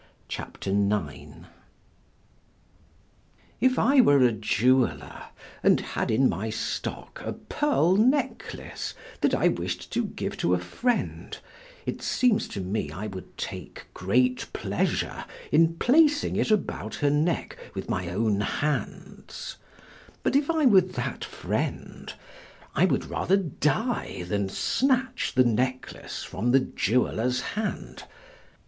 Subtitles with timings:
[0.27, 1.45] CHAPTER IX
[3.61, 5.25] IF I were a jeweler,
[5.61, 11.37] and had in my stock a pearl necklace that I wished to give a friend,
[11.85, 17.55] it seems to me I would take great pleasure in placing it about her neck
[17.75, 19.57] with my own hands;
[20.23, 22.11] but if I were that friend,
[22.73, 28.05] I would rather die than snatch the necklace from the jeweler's hand.